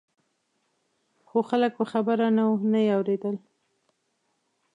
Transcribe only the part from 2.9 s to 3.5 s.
اورېدل.